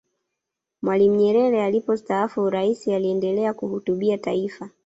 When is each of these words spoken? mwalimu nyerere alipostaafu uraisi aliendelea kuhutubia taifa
mwalimu 0.81 1.15
nyerere 1.15 1.63
alipostaafu 1.63 2.41
uraisi 2.43 2.93
aliendelea 2.93 3.53
kuhutubia 3.53 4.17
taifa 4.17 4.69